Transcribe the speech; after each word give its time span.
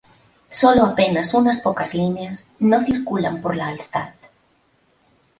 Sólo 0.49 0.83
apenas 0.83 1.35
unas 1.35 1.61
pocas 1.61 1.93
líneas 1.93 2.47
no 2.57 2.81
circulan 2.81 3.39
por 3.39 3.55
la 3.55 3.67
Altstadt. 3.67 4.15